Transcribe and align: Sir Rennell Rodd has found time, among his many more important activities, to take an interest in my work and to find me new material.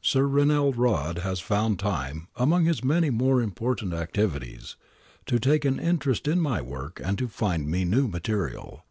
Sir 0.00 0.26
Rennell 0.28 0.72
Rodd 0.74 1.18
has 1.22 1.40
found 1.40 1.80
time, 1.80 2.28
among 2.36 2.66
his 2.66 2.84
many 2.84 3.10
more 3.10 3.42
important 3.42 3.92
activities, 3.92 4.76
to 5.26 5.40
take 5.40 5.64
an 5.64 5.80
interest 5.80 6.28
in 6.28 6.40
my 6.40 6.62
work 6.62 7.00
and 7.04 7.18
to 7.18 7.26
find 7.26 7.66
me 7.68 7.84
new 7.84 8.06
material. 8.06 8.84